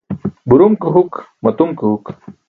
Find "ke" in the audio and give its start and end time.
0.81-0.87, 1.81-1.85